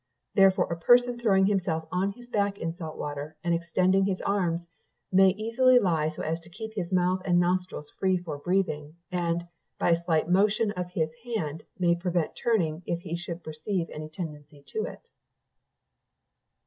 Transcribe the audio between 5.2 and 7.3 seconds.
easily lie so as to keep his mouth